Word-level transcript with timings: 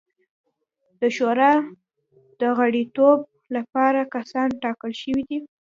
د 1.01 1.01
شورا 1.15 1.53
د 2.39 2.41
غړیتوب 2.57 3.19
لپاره 3.55 3.99
کسان 4.15 4.49
ټاکل 4.63 4.91
شوي 5.01 5.23
وو. 5.39 5.43